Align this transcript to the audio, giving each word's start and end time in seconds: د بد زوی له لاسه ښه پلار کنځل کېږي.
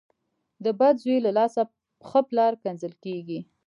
د 0.63 0.65
بد 0.79 0.95
زوی 1.03 1.17
له 1.25 1.31
لاسه 1.37 1.61
ښه 2.07 2.21
پلار 2.29 2.53
کنځل 2.63 2.93
کېږي. 3.03 3.39